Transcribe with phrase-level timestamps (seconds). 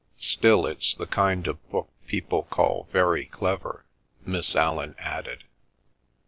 [0.17, 3.85] "Still, it's the kind of book people call very clever,"
[4.25, 5.43] Miss Allan added.